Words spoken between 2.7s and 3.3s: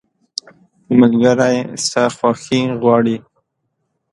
غواړي.